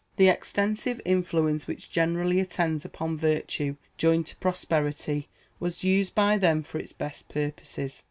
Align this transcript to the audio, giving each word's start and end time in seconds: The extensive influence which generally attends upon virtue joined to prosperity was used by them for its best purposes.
The 0.15 0.29
extensive 0.29 0.99
influence 1.05 1.67
which 1.67 1.91
generally 1.91 2.39
attends 2.39 2.85
upon 2.85 3.17
virtue 3.19 3.75
joined 3.99 4.25
to 4.25 4.35
prosperity 4.37 5.27
was 5.59 5.83
used 5.83 6.15
by 6.15 6.39
them 6.39 6.63
for 6.63 6.79
its 6.79 6.91
best 6.91 7.29
purposes. 7.29 7.99